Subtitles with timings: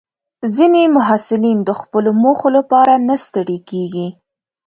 [0.55, 4.07] ځینې محصلین د خپلو موخو لپاره نه ستړي کېږي.